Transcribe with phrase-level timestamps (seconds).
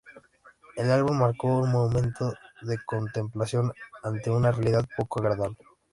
[0.77, 5.59] El álbum marcó un momento de contemplación ante una realidad poco agradable.